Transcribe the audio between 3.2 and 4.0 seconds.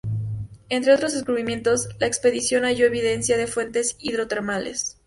de fuentes